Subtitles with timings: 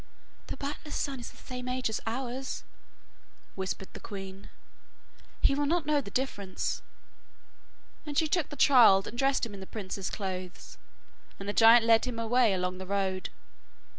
[0.47, 2.63] 'The butler's son is the same age as ours,'
[3.53, 4.49] whispered the queen;
[5.41, 6.81] 'he will not know the difference,'
[8.03, 10.79] and she took the child and dressed him in the prince's clothes,
[11.39, 13.29] and the giant let him away along the road.